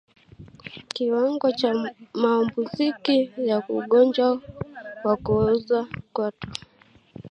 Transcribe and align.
Kiwango 0.93 1.47
cha 1.59 1.71
maambukizi 2.21 3.19
ya 3.49 3.57
ugonjwa 3.77 4.41
wa 5.05 5.15
kuoza 5.23 5.79
kwato 6.13 6.47